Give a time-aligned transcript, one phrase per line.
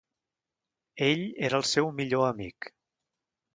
[1.09, 2.73] Ell era el seu millor amic.